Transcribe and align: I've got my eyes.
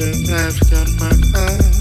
I've 0.00 0.70
got 0.70 0.88
my 1.00 1.10
eyes. 1.34 1.77